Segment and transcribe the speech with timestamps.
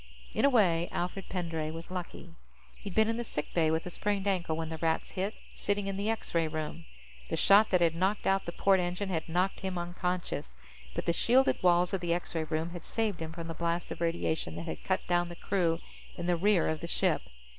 [0.33, 2.33] In a way, Alfred Pendray was lucky.
[2.77, 5.85] He'd been in the sick bay with a sprained ankle when the Rats hit, sitting
[5.85, 6.85] in the X ray room.
[7.29, 10.57] The shot that had knocked out the port engine had knocked him unconscious,
[10.95, 13.91] but the shielded walls of the X ray room had saved him from the blast
[13.91, 15.77] of radiation that had cut down the crew
[16.17, 17.21] in the rear of the ship.